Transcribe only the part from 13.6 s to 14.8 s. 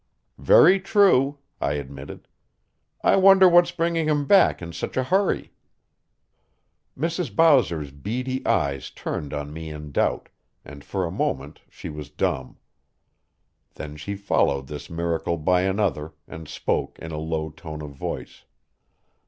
Then she followed